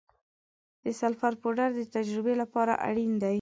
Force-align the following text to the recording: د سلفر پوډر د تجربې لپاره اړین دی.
د 0.83 0.85
سلفر 0.99 1.33
پوډر 1.41 1.69
د 1.75 1.81
تجربې 1.95 2.33
لپاره 2.41 2.73
اړین 2.87 3.13
دی. 3.21 3.29